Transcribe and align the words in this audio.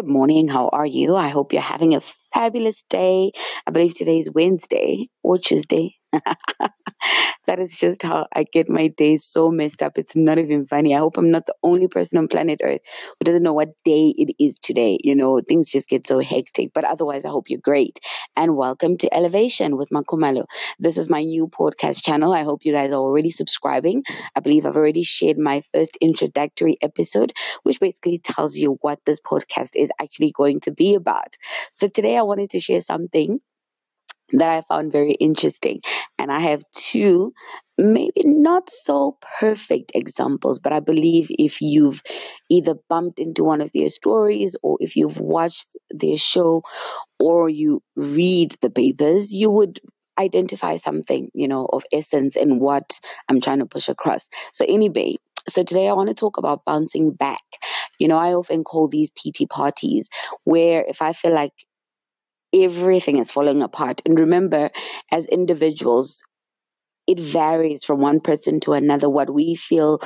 Good 0.00 0.08
morning. 0.08 0.48
How 0.48 0.68
are 0.72 0.86
you? 0.86 1.14
I 1.14 1.28
hope 1.28 1.52
you're 1.52 1.60
having 1.60 1.94
a 1.94 2.00
fabulous 2.00 2.84
day. 2.88 3.32
I 3.66 3.70
believe 3.70 3.92
today 3.92 4.16
is 4.16 4.30
Wednesday 4.30 5.08
or 5.22 5.36
Tuesday. 5.36 5.99
that 7.46 7.58
is 7.58 7.76
just 7.76 8.02
how 8.02 8.26
I 8.34 8.44
get 8.44 8.68
my 8.68 8.88
days 8.88 9.24
so 9.24 9.50
messed 9.50 9.82
up. 9.82 9.96
It's 9.96 10.16
not 10.16 10.38
even 10.38 10.64
funny. 10.66 10.94
I 10.94 10.98
hope 10.98 11.16
I'm 11.16 11.30
not 11.30 11.46
the 11.46 11.54
only 11.62 11.88
person 11.88 12.18
on 12.18 12.28
planet 12.28 12.60
Earth 12.62 12.80
who 13.18 13.24
doesn't 13.24 13.42
know 13.42 13.52
what 13.52 13.70
day 13.84 14.12
it 14.16 14.34
is 14.38 14.58
today. 14.58 14.98
You 15.02 15.14
know, 15.14 15.40
things 15.40 15.68
just 15.68 15.88
get 15.88 16.06
so 16.06 16.18
hectic. 16.18 16.72
But 16.74 16.84
otherwise, 16.84 17.24
I 17.24 17.30
hope 17.30 17.48
you're 17.48 17.60
great. 17.60 18.00
And 18.36 18.56
welcome 18.56 18.96
to 18.98 19.14
Elevation 19.14 19.76
with 19.76 19.90
Makumalo. 19.90 20.44
This 20.78 20.96
is 20.96 21.08
my 21.08 21.22
new 21.22 21.48
podcast 21.48 22.02
channel. 22.04 22.32
I 22.32 22.42
hope 22.42 22.64
you 22.64 22.72
guys 22.72 22.92
are 22.92 23.00
already 23.00 23.30
subscribing. 23.30 24.02
I 24.34 24.40
believe 24.40 24.66
I've 24.66 24.76
already 24.76 25.02
shared 25.04 25.38
my 25.38 25.62
first 25.72 25.96
introductory 26.00 26.76
episode, 26.82 27.32
which 27.62 27.80
basically 27.80 28.18
tells 28.18 28.56
you 28.56 28.78
what 28.80 29.00
this 29.04 29.20
podcast 29.20 29.70
is 29.76 29.90
actually 30.00 30.32
going 30.32 30.60
to 30.60 30.72
be 30.72 30.94
about. 30.94 31.36
So 31.70 31.88
today 31.88 32.16
I 32.16 32.22
wanted 32.22 32.50
to 32.50 32.60
share 32.60 32.80
something 32.80 33.40
that 34.32 34.48
I 34.48 34.62
found 34.62 34.92
very 34.92 35.12
interesting. 35.12 35.80
And 36.18 36.30
I 36.30 36.40
have 36.40 36.62
two, 36.74 37.32
maybe 37.78 38.22
not 38.24 38.70
so 38.70 39.16
perfect 39.40 39.92
examples, 39.94 40.58
but 40.58 40.72
I 40.72 40.80
believe 40.80 41.28
if 41.30 41.60
you've 41.60 42.02
either 42.48 42.74
bumped 42.88 43.18
into 43.18 43.44
one 43.44 43.60
of 43.60 43.72
their 43.72 43.88
stories 43.88 44.56
or 44.62 44.76
if 44.80 44.96
you've 44.96 45.20
watched 45.20 45.76
their 45.90 46.16
show 46.16 46.62
or 47.18 47.48
you 47.48 47.82
read 47.96 48.54
the 48.60 48.70
papers, 48.70 49.32
you 49.32 49.50
would 49.50 49.80
identify 50.18 50.76
something, 50.76 51.30
you 51.32 51.48
know, 51.48 51.66
of 51.72 51.84
essence 51.92 52.36
in 52.36 52.58
what 52.58 53.00
I'm 53.28 53.40
trying 53.40 53.60
to 53.60 53.66
push 53.66 53.88
across. 53.88 54.28
So, 54.52 54.66
anyway, 54.68 55.16
so 55.48 55.62
today 55.62 55.88
I 55.88 55.94
want 55.94 56.08
to 56.08 56.14
talk 56.14 56.36
about 56.36 56.64
bouncing 56.64 57.12
back. 57.12 57.42
You 57.98 58.08
know, 58.08 58.16
I 58.16 58.34
often 58.34 58.64
call 58.64 58.88
these 58.88 59.10
pity 59.10 59.46
parties 59.46 60.08
where 60.44 60.84
if 60.86 61.02
I 61.02 61.12
feel 61.12 61.32
like 61.34 61.52
everything 62.54 63.16
is 63.18 63.30
falling 63.30 63.62
apart. 63.62 64.02
And 64.04 64.18
remember, 64.18 64.70
as 65.12 65.26
individuals, 65.26 66.22
it 67.06 67.20
varies 67.20 67.84
from 67.84 68.00
one 68.00 68.20
person 68.20 68.60
to 68.60 68.72
another 68.72 69.08
what 69.08 69.32
we 69.32 69.54
feel 69.54 70.00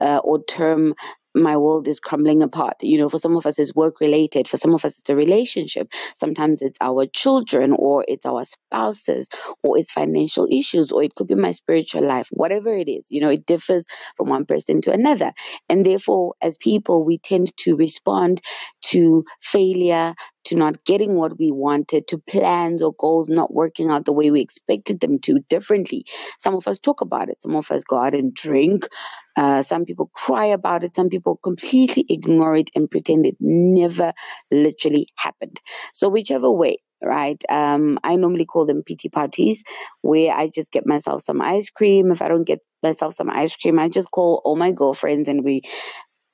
uh, 0.00 0.20
or 0.22 0.42
term 0.44 0.94
my 1.34 1.56
world 1.56 1.86
is 1.86 2.00
crumbling 2.00 2.42
apart. 2.42 2.76
You 2.82 2.98
know, 2.98 3.08
for 3.08 3.18
some 3.18 3.36
of 3.36 3.46
us, 3.46 3.58
it's 3.58 3.74
work 3.74 4.00
related. 4.00 4.48
For 4.48 4.56
some 4.56 4.74
of 4.74 4.84
us, 4.84 4.98
it's 4.98 5.10
a 5.10 5.14
relationship. 5.14 5.92
Sometimes 6.16 6.60
it's 6.60 6.78
our 6.80 7.06
children, 7.06 7.72
or 7.72 8.04
it's 8.08 8.26
our 8.26 8.44
spouses, 8.44 9.28
or 9.62 9.78
it's 9.78 9.92
financial 9.92 10.48
issues, 10.50 10.90
or 10.90 11.04
it 11.04 11.14
could 11.14 11.28
be 11.28 11.36
my 11.36 11.52
spiritual 11.52 12.02
life, 12.04 12.28
whatever 12.32 12.74
it 12.74 12.88
is. 12.88 13.04
You 13.10 13.20
know, 13.20 13.28
it 13.28 13.46
differs 13.46 13.86
from 14.16 14.28
one 14.28 14.44
person 14.44 14.80
to 14.82 14.92
another. 14.92 15.32
And 15.68 15.86
therefore, 15.86 16.34
as 16.42 16.58
people, 16.58 17.04
we 17.04 17.18
tend 17.18 17.56
to 17.58 17.76
respond 17.76 18.40
to 18.86 19.24
failure, 19.40 20.14
to 20.50 20.56
not 20.56 20.84
getting 20.84 21.14
what 21.14 21.38
we 21.38 21.50
wanted, 21.52 22.08
to 22.08 22.18
plans 22.18 22.82
or 22.82 22.92
goals 22.92 23.28
not 23.28 23.54
working 23.54 23.90
out 23.90 24.04
the 24.04 24.12
way 24.12 24.30
we 24.30 24.40
expected 24.40 25.00
them 25.00 25.18
to 25.20 25.40
differently. 25.48 26.04
Some 26.38 26.56
of 26.56 26.66
us 26.68 26.80
talk 26.80 27.00
about 27.00 27.28
it. 27.28 27.42
Some 27.42 27.56
of 27.56 27.70
us 27.70 27.84
go 27.84 27.98
out 27.98 28.14
and 28.14 28.34
drink. 28.34 28.86
Uh, 29.36 29.62
some 29.62 29.84
people 29.84 30.10
cry 30.14 30.46
about 30.46 30.84
it. 30.84 30.94
Some 30.94 31.08
people 31.08 31.36
completely 31.36 32.04
ignore 32.08 32.56
it 32.56 32.70
and 32.74 32.90
pretend 32.90 33.26
it 33.26 33.36
never 33.40 34.12
literally 34.50 35.08
happened. 35.16 35.60
So, 35.94 36.08
whichever 36.08 36.50
way, 36.50 36.78
right? 37.02 37.42
Um, 37.48 37.98
I 38.02 38.16
normally 38.16 38.44
call 38.44 38.66
them 38.66 38.82
pity 38.84 39.08
parties 39.08 39.62
where 40.02 40.34
I 40.34 40.50
just 40.52 40.72
get 40.72 40.86
myself 40.86 41.22
some 41.22 41.40
ice 41.40 41.70
cream. 41.70 42.10
If 42.10 42.22
I 42.22 42.28
don't 42.28 42.44
get 42.44 42.60
myself 42.82 43.14
some 43.14 43.30
ice 43.30 43.56
cream, 43.56 43.78
I 43.78 43.88
just 43.88 44.10
call 44.10 44.42
all 44.44 44.56
my 44.56 44.72
girlfriends 44.72 45.28
and 45.28 45.44
we 45.44 45.62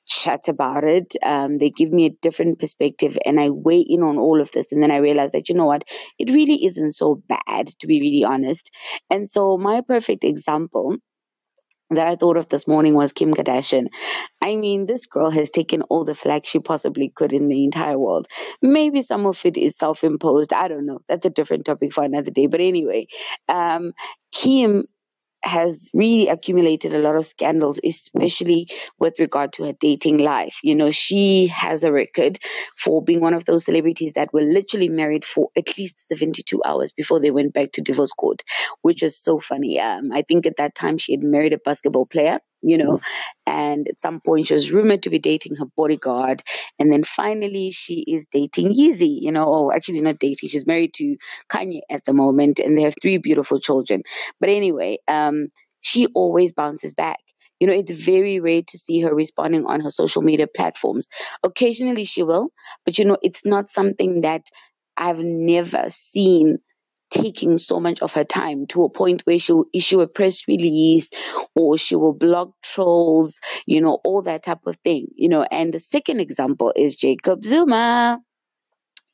chat 0.07 0.47
about 0.47 0.83
it. 0.83 1.15
Um, 1.23 1.57
they 1.57 1.69
give 1.69 1.91
me 1.91 2.05
a 2.05 2.15
different 2.21 2.59
perspective 2.59 3.17
and 3.25 3.39
I 3.39 3.49
weigh 3.49 3.81
in 3.81 4.01
on 4.01 4.17
all 4.17 4.41
of 4.41 4.51
this. 4.51 4.71
And 4.71 4.81
then 4.81 4.91
I 4.91 4.97
realize 4.97 5.31
that, 5.31 5.49
you 5.49 5.55
know 5.55 5.65
what, 5.65 5.83
it 6.17 6.31
really 6.31 6.65
isn't 6.65 6.93
so 6.93 7.21
bad, 7.27 7.67
to 7.79 7.87
be 7.87 8.01
really 8.01 8.23
honest. 8.23 8.71
And 9.11 9.29
so, 9.29 9.57
my 9.57 9.81
perfect 9.81 10.23
example 10.23 10.97
that 11.89 12.07
I 12.07 12.15
thought 12.15 12.37
of 12.37 12.49
this 12.49 12.67
morning 12.67 12.95
was 12.95 13.13
Kim 13.13 13.33
Kardashian. 13.33 13.87
I 14.41 14.55
mean, 14.55 14.85
this 14.85 15.05
girl 15.05 15.29
has 15.29 15.49
taken 15.49 15.83
all 15.83 16.03
the 16.03 16.15
flack 16.15 16.45
she 16.45 16.59
possibly 16.59 17.09
could 17.09 17.31
in 17.31 17.47
the 17.47 17.63
entire 17.63 17.97
world. 17.97 18.27
Maybe 18.61 19.01
some 19.01 19.25
of 19.25 19.45
it 19.45 19.57
is 19.57 19.77
self 19.77 20.03
imposed. 20.03 20.53
I 20.53 20.67
don't 20.67 20.85
know. 20.85 20.99
That's 21.07 21.25
a 21.25 21.29
different 21.29 21.65
topic 21.65 21.93
for 21.93 22.03
another 22.03 22.31
day. 22.31 22.47
But 22.47 22.61
anyway, 22.61 23.07
um, 23.47 23.93
Kim 24.33 24.85
has 25.47 25.89
really 25.93 26.27
accumulated 26.27 26.93
a 26.93 26.99
lot 26.99 27.15
of 27.15 27.25
scandals, 27.25 27.79
especially 27.83 28.67
with 28.99 29.19
regard 29.19 29.53
to 29.53 29.65
her 29.65 29.73
dating 29.73 30.19
life. 30.19 30.59
You 30.63 30.75
know, 30.75 30.91
she 30.91 31.47
has 31.47 31.83
a 31.83 31.91
record 31.91 32.39
for 32.75 33.03
being 33.03 33.21
one 33.21 33.33
of 33.33 33.45
those 33.45 33.65
celebrities 33.65 34.13
that 34.13 34.33
were 34.33 34.41
literally 34.41 34.89
married 34.89 35.25
for 35.25 35.49
at 35.57 35.77
least 35.77 36.07
72 36.07 36.61
hours 36.63 36.91
before 36.91 37.19
they 37.19 37.31
went 37.31 37.53
back 37.53 37.71
to 37.73 37.81
divorce 37.81 38.11
court, 38.11 38.43
which 38.81 39.01
was 39.01 39.17
so 39.17 39.39
funny. 39.39 39.79
Um, 39.79 40.11
I 40.11 40.21
think 40.21 40.45
at 40.45 40.57
that 40.57 40.75
time 40.75 40.97
she 40.97 41.13
had 41.13 41.23
married 41.23 41.53
a 41.53 41.57
basketball 41.57 42.05
player 42.05 42.39
you 42.61 42.77
know. 42.77 42.99
And 43.45 43.87
at 43.87 43.99
some 43.99 44.19
point, 44.25 44.47
she 44.47 44.53
was 44.53 44.71
rumored 44.71 45.03
to 45.03 45.09
be 45.09 45.19
dating 45.19 45.55
her 45.57 45.65
bodyguard. 45.77 46.43
And 46.79 46.91
then 46.91 47.03
finally, 47.03 47.71
she 47.71 48.03
is 48.07 48.25
dating 48.31 48.73
Yeezy, 48.73 49.21
you 49.21 49.31
know, 49.31 49.45
or 49.45 49.73
actually 49.73 50.01
not 50.01 50.19
dating. 50.19 50.49
She's 50.49 50.65
married 50.67 50.93
to 50.95 51.15
Kanye 51.49 51.81
at 51.89 52.05
the 52.05 52.13
moment, 52.13 52.59
and 52.59 52.77
they 52.77 52.81
have 52.83 52.95
three 53.01 53.17
beautiful 53.17 53.59
children. 53.59 54.03
But 54.39 54.49
anyway, 54.49 54.97
um, 55.07 55.47
she 55.81 56.07
always 56.07 56.53
bounces 56.53 56.93
back. 56.93 57.19
You 57.59 57.67
know, 57.67 57.73
it's 57.73 57.91
very 57.91 58.39
rare 58.39 58.61
to 58.67 58.77
see 58.77 58.99
her 59.01 59.13
responding 59.15 59.65
on 59.65 59.79
her 59.81 59.89
social 59.89 60.21
media 60.21 60.47
platforms. 60.47 61.07
Occasionally 61.43 62.03
she 62.03 62.21
will, 62.21 62.49
but 62.85 62.99
you 62.99 63.05
know, 63.05 63.17
it's 63.23 63.45
not 63.45 63.69
something 63.69 64.21
that 64.21 64.43
I've 64.95 65.19
never 65.23 65.85
seen 65.89 66.59
taking 67.09 67.57
so 67.57 67.79
much 67.79 68.01
of 68.01 68.13
her 68.13 68.23
time 68.23 68.67
to 68.67 68.83
a 68.83 68.89
point 68.89 69.21
where 69.25 69.39
she'll 69.39 69.65
issue 69.73 70.01
a 70.01 70.07
press 70.07 70.47
release 70.47 71.11
or 71.55 71.77
she 71.77 71.95
will 71.95 72.13
block 72.13 72.51
trolls, 72.63 73.39
you 73.65 73.81
know, 73.81 73.99
all 74.03 74.21
that 74.21 74.43
type 74.43 74.65
of 74.65 74.75
thing, 74.77 75.07
you 75.15 75.29
know. 75.29 75.43
And 75.43 75.73
the 75.73 75.79
second 75.79 76.19
example 76.19 76.73
is 76.75 76.95
Jacob 76.95 77.43
Zuma. 77.43 78.19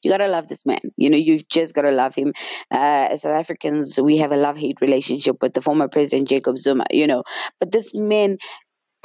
You 0.04 0.12
gotta 0.12 0.28
love 0.28 0.50
this 0.50 0.66
man. 0.66 0.80
You 0.98 1.10
know, 1.10 1.18
you've 1.18 1.48
just 1.48 1.74
gotta 1.74 1.92
love 1.92 2.14
him. 2.14 2.34
Uh, 2.70 3.08
as 3.12 3.22
South 3.22 3.36
Africans, 3.36 4.02
we 4.02 4.18
have 4.18 4.34
a 4.34 4.38
love 4.38 4.58
hate 4.58 4.82
relationship 4.82 5.42
with 5.42 5.54
the 5.54 5.62
former 5.62 5.88
president 5.88 6.28
Jacob 6.28 6.58
Zuma, 6.58 6.86
you 6.92 7.08
know. 7.08 7.24
But 7.60 7.72
this 7.72 7.94
man 7.96 8.38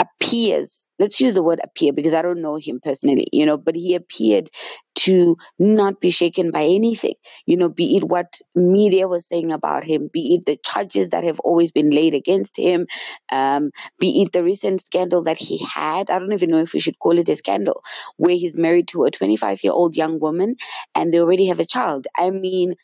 appears 0.00 0.88
let's 0.98 1.20
use 1.20 1.34
the 1.34 1.42
word 1.42 1.60
appear 1.62 1.92
because 1.92 2.14
I 2.14 2.22
don't 2.22 2.42
know 2.42 2.56
him 2.56 2.81
personally, 2.82 3.26
you 3.32 3.47
know, 3.47 3.56
but 3.56 3.75
he 3.76 3.94
appeared 3.94 4.50
to 4.97 5.36
not 5.59 6.00
be 6.00 6.10
shaken 6.10 6.50
by 6.50 6.64
anything, 6.64 7.14
you 7.47 7.56
know, 7.56 7.69
be 7.69 7.97
it 7.97 8.04
what 8.04 8.41
media 8.56 9.06
was 9.06 9.26
saying 9.28 9.53
about 9.53 9.84
him, 9.84 10.10
be 10.12 10.34
it 10.34 10.47
the 10.47 10.56
charges 10.64 11.10
that 11.10 11.22
have 11.25 11.38
always 11.41 11.70
been 11.70 11.91
laid 11.91 12.14
against 12.14 12.56
him, 12.58 12.87
um, 13.31 13.70
be 14.00 14.22
it 14.22 14.32
the 14.32 14.42
recent 14.42 14.81
scandal 14.81 15.22
that 15.25 15.38
he 15.38 15.58
had. 15.72 16.10
I 16.10 16.19
don't 16.19 16.32
even 16.32 16.50
know 16.50 16.58
if 16.60 16.72
we 16.72 16.81
should 16.81 16.98
call 16.98 17.16
it 17.19 17.28
a 17.28 17.37
scandal, 17.37 17.82
where 18.16 18.34
he's 18.37 18.56
married 18.56 18.88
to 18.88 19.04
a 19.04 19.10
25 19.10 19.62
year 19.62 19.72
old 19.72 19.97
young 19.97 20.19
woman 20.19 20.56
and 20.94 21.12
they 21.12 21.20
already 21.20 21.47
have 21.47 21.60
a 21.60 21.66
child. 21.66 22.06
I 22.16 22.31
mean, 22.31 22.75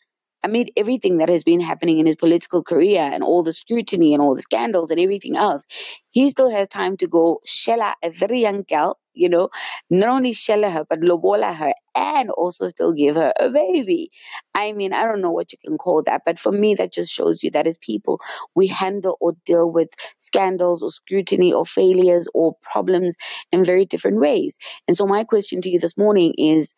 amid 0.45 0.71
everything 0.77 1.17
that 1.17 1.29
has 1.29 1.43
been 1.43 1.59
happening 1.59 1.99
in 1.99 2.05
his 2.05 2.15
political 2.15 2.63
career 2.63 3.01
and 3.01 3.23
all 3.23 3.43
the 3.43 3.51
scrutiny 3.51 4.13
and 4.13 4.21
all 4.21 4.35
the 4.35 4.41
scandals 4.43 4.91
and 4.91 4.99
everything 4.99 5.35
else, 5.35 5.65
he 6.11 6.29
still 6.29 6.49
has 6.49 6.67
time 6.67 6.97
to 6.97 7.07
go 7.07 7.41
shella 7.45 7.93
a 8.03 8.11
very 8.11 8.39
young 8.39 8.63
girl, 8.69 8.99
you 9.13 9.27
know, 9.27 9.49
not 9.89 10.09
only 10.09 10.31
shella 10.33 10.71
her, 10.71 10.85
but 10.89 11.01
lobola 11.01 11.51
her 11.53 11.73
and 11.95 12.29
also 12.29 12.67
still 12.67 12.93
give 12.93 13.15
her 13.15 13.33
a 13.39 13.49
baby. 13.49 14.11
I 14.53 14.71
mean, 14.73 14.93
I 14.93 15.05
don't 15.05 15.21
know 15.21 15.31
what 15.31 15.51
you 15.51 15.57
can 15.65 15.77
call 15.77 16.03
that, 16.03 16.21
but 16.25 16.39
for 16.39 16.51
me, 16.51 16.75
that 16.75 16.93
just 16.93 17.11
shows 17.11 17.43
you 17.43 17.51
that 17.51 17.67
as 17.67 17.77
people, 17.77 18.19
we 18.55 18.67
handle 18.67 19.17
or 19.19 19.33
deal 19.45 19.69
with 19.71 19.89
scandals 20.19 20.83
or 20.83 20.91
scrutiny 20.91 21.53
or 21.53 21.65
failures 21.65 22.27
or 22.33 22.55
problems 22.61 23.17
in 23.51 23.65
very 23.65 23.85
different 23.85 24.19
ways. 24.21 24.57
And 24.87 24.95
so, 24.95 25.07
my 25.07 25.23
question 25.23 25.61
to 25.61 25.69
you 25.69 25.79
this 25.79 25.97
morning 25.97 26.33
is 26.37 26.75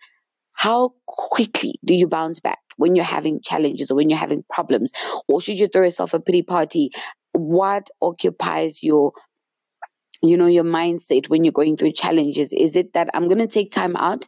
how 0.55 0.93
quickly 1.07 1.75
do 1.85 1.95
you 1.95 2.07
bounce 2.07 2.39
back? 2.39 2.66
When 2.77 2.95
you're 2.95 3.05
having 3.05 3.41
challenges 3.41 3.91
or 3.91 3.95
when 3.95 4.09
you're 4.09 4.19
having 4.19 4.43
problems? 4.49 4.91
Or 5.27 5.41
should 5.41 5.59
you 5.59 5.67
throw 5.67 5.83
yourself 5.83 6.13
a 6.13 6.19
pity 6.19 6.43
party? 6.43 6.91
What 7.33 7.89
occupies 8.01 8.81
your 8.81 9.13
you 10.21 10.37
know 10.37 10.47
your 10.47 10.63
mindset 10.63 11.29
when 11.29 11.43
you're 11.43 11.51
going 11.51 11.77
through 11.77 11.91
challenges 11.91 12.51
is 12.53 12.75
it 12.75 12.93
that 12.93 13.09
i'm 13.13 13.27
going 13.27 13.37
to 13.39 13.47
take 13.47 13.71
time 13.71 13.95
out 13.95 14.27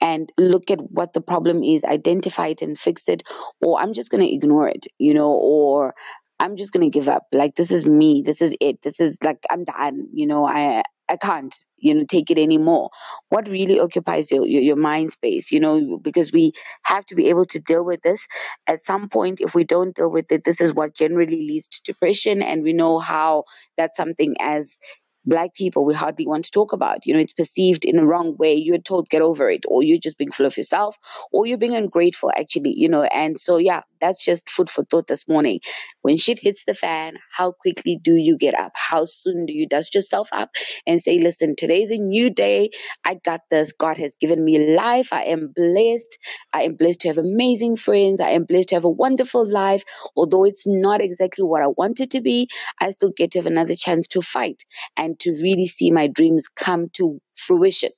and 0.00 0.30
look 0.38 0.70
at 0.70 0.80
what 0.90 1.12
the 1.12 1.20
problem 1.20 1.62
is 1.62 1.84
identify 1.84 2.48
it 2.48 2.62
and 2.62 2.78
fix 2.78 3.08
it 3.08 3.22
or 3.60 3.80
i'm 3.80 3.94
just 3.94 4.10
going 4.10 4.22
to 4.22 4.32
ignore 4.32 4.68
it 4.68 4.86
you 4.98 5.14
know 5.14 5.30
or 5.32 5.94
i'm 6.40 6.56
just 6.56 6.72
going 6.72 6.84
to 6.84 6.90
give 6.98 7.08
up 7.08 7.24
like 7.32 7.54
this 7.54 7.70
is 7.70 7.86
me 7.86 8.22
this 8.24 8.42
is 8.42 8.54
it 8.60 8.82
this 8.82 9.00
is 9.00 9.16
like 9.22 9.38
i'm 9.50 9.64
done 9.64 10.06
you 10.12 10.26
know 10.26 10.46
i 10.46 10.82
I 11.12 11.16
can't, 11.16 11.54
you 11.76 11.94
know, 11.94 12.04
take 12.06 12.30
it 12.30 12.38
anymore. 12.38 12.90
What 13.28 13.48
really 13.48 13.78
occupies 13.78 14.30
your, 14.30 14.46
your, 14.46 14.62
your 14.62 14.76
mind 14.76 15.12
space, 15.12 15.52
you 15.52 15.60
know, 15.60 15.98
because 16.00 16.32
we 16.32 16.52
have 16.84 17.04
to 17.06 17.14
be 17.14 17.28
able 17.28 17.44
to 17.46 17.60
deal 17.60 17.84
with 17.84 18.00
this. 18.02 18.26
At 18.66 18.84
some 18.84 19.08
point, 19.10 19.40
if 19.40 19.54
we 19.54 19.64
don't 19.64 19.94
deal 19.94 20.10
with 20.10 20.32
it, 20.32 20.44
this 20.44 20.60
is 20.60 20.72
what 20.72 20.94
generally 20.94 21.36
leads 21.36 21.68
to 21.68 21.82
depression. 21.84 22.40
And 22.40 22.62
we 22.62 22.72
know 22.72 22.98
how 22.98 23.44
that's 23.76 23.98
something 23.98 24.34
as 24.40 24.78
black 25.24 25.54
people 25.54 25.84
we 25.84 25.94
hardly 25.94 26.26
want 26.26 26.44
to 26.46 26.50
talk 26.50 26.72
about. 26.72 27.06
You 27.06 27.14
know, 27.14 27.20
it's 27.20 27.32
perceived 27.32 27.84
in 27.84 27.98
a 27.98 28.06
wrong 28.06 28.36
way. 28.38 28.54
You're 28.54 28.78
told 28.78 29.08
get 29.08 29.22
over 29.22 29.48
it, 29.48 29.64
or 29.68 29.82
you're 29.82 29.98
just 29.98 30.18
being 30.18 30.32
full 30.32 30.46
of 30.46 30.56
yourself, 30.56 30.96
or 31.30 31.46
you're 31.46 31.58
being 31.58 31.76
ungrateful, 31.76 32.32
actually, 32.36 32.74
you 32.76 32.88
know. 32.88 33.02
And 33.02 33.38
so, 33.38 33.56
yeah, 33.58 33.82
that's 34.02 34.24
just 34.24 34.50
food 34.50 34.70
for 34.70 34.84
thought 34.84 35.08
this 35.08 35.28
morning. 35.28 35.60
When 36.02 36.18
shit 36.18 36.40
hits 36.40 36.64
the 36.66 36.74
fan, 36.74 37.18
how 37.32 37.52
quickly 37.52 38.00
do 38.02 38.16
you 38.16 38.38
get 38.38 38.54
up? 38.54 38.72
How 38.76 39.04
soon 39.06 39.46
do 39.46 39.54
you 39.54 39.68
dust 39.68 39.96
yourself 39.96 40.30
up 40.32 40.50
and 40.86 41.02
say, 41.02 41.20
listen, 41.20 41.56
today's 41.56 41.92
a 41.92 41.98
new 41.98 42.30
day. 42.30 42.72
I 43.06 43.16
got 43.16 43.42
this. 43.50 43.72
God 43.72 43.98
has 43.98 44.16
given 44.16 44.44
me 44.44 44.74
life. 44.76 45.14
I 45.14 45.24
am 45.26 45.52
blessed. 45.56 46.18
I 46.54 46.64
am 46.64 46.76
blessed 46.76 47.02
to 47.02 47.08
have 47.10 47.18
amazing 47.18 47.76
friends. 47.78 48.20
I 48.20 48.30
am 48.30 48.44
blessed 48.44 48.70
to 48.70 48.76
have 48.76 48.86
a 48.86 48.90
wonderful 48.90 49.46
life. 49.46 49.84
Although 50.16 50.44
it's 50.46 50.64
not 50.66 51.02
exactly 51.02 51.44
what 51.44 51.62
I 51.62 51.68
want 51.68 52.00
it 52.00 52.12
to 52.12 52.22
be, 52.22 52.48
I 52.80 52.90
still 52.90 53.12
get 53.16 53.32
to 53.32 53.40
have 53.40 53.46
another 53.46 53.76
chance 53.76 54.08
to 54.08 54.22
fight 54.22 54.64
and 54.98 55.20
to 55.20 55.32
really 55.42 55.68
see 55.68 55.92
my 55.92 56.08
dreams 56.08 56.48
come 56.48 56.90
to 56.94 57.20
fruition 57.36 57.90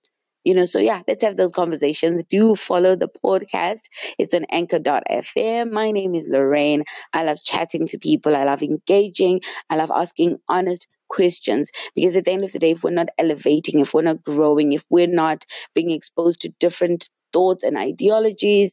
you 0.44 0.55
know 0.55 0.64
so 0.64 0.79
yeah 0.79 1.02
let's 1.08 1.23
have 1.23 1.37
those 1.37 1.52
conversations. 1.52 2.23
Do 2.25 2.55
follow 2.55 2.96
the 2.96 3.08
podcast. 3.25 3.82
It's 4.19 4.35
on 4.35 4.44
anchor.fm 4.50 5.70
my 5.73 5.91
name 5.91 6.14
is 6.14 6.29
lorraine. 6.29 6.85
I 7.12 7.25
love 7.25 7.43
chatting 7.43 7.87
to 7.88 7.99
people. 7.99 8.37
I 8.37 8.44
love 8.44 8.62
engaging. 8.62 9.41
I 9.70 9.76
love 9.76 9.91
asking 9.91 10.38
honest 10.49 10.87
questions 11.08 11.70
because 11.94 12.17
at 12.17 12.25
the 12.25 12.32
end 12.32 12.44
of 12.44 12.52
the 12.52 12.58
day 12.58 12.70
if 12.73 12.82
we're 12.82 12.91
not 12.91 13.08
elevating 13.19 13.79
if 13.81 13.93
we're 13.94 14.02
not 14.02 14.25
growing 14.25 14.73
if 14.73 14.82
we're 14.91 15.06
not 15.06 15.44
being 15.75 15.91
exposed 15.91 16.41
to 16.41 16.49
different 16.58 17.08
thoughts 17.32 17.62
and 17.62 17.76
ideologies 17.76 18.73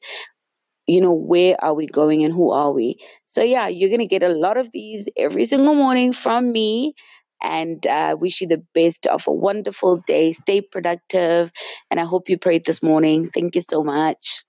you 0.87 1.01
know, 1.01 1.13
where 1.13 1.55
are 1.63 1.73
we 1.73 1.87
going 1.87 2.23
and 2.23 2.33
who 2.33 2.51
are 2.51 2.71
we? 2.71 2.97
So, 3.27 3.43
yeah, 3.43 3.67
you're 3.67 3.89
going 3.89 3.99
to 4.01 4.07
get 4.07 4.23
a 4.23 4.29
lot 4.29 4.57
of 4.57 4.71
these 4.71 5.07
every 5.17 5.45
single 5.45 5.75
morning 5.75 6.11
from 6.13 6.51
me. 6.51 6.93
And 7.41 7.85
uh, 7.87 8.15
wish 8.19 8.41
you 8.41 8.47
the 8.47 8.63
best 8.73 9.07
of 9.07 9.27
a 9.27 9.31
wonderful 9.33 9.97
day. 10.07 10.33
Stay 10.33 10.61
productive. 10.61 11.51
And 11.89 11.99
I 11.99 12.05
hope 12.05 12.29
you 12.29 12.37
prayed 12.37 12.65
this 12.65 12.83
morning. 12.83 13.29
Thank 13.29 13.55
you 13.55 13.61
so 13.61 13.83
much. 13.83 14.43